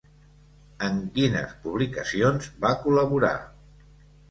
En 0.87 0.97
quines 1.17 1.53
publicacions 1.67 2.51
va 2.65 2.73
col·laborar? 2.87 3.35